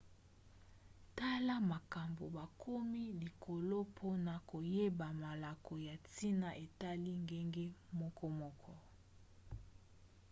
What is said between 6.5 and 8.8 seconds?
etali ngenge mokomoko